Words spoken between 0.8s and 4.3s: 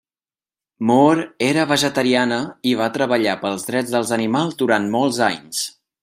Moore era vegetariana i va treballar pels drets dels